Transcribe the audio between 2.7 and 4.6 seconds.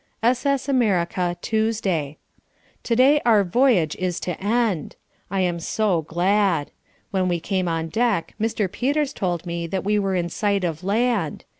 To day our voyage is to